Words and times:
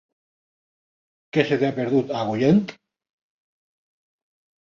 Què 1.37 1.43
se 1.49 1.59
t'hi 1.63 1.67
ha 1.67 1.75
perdut, 1.79 2.13
a 2.15 2.23
Agullent? 2.25 2.63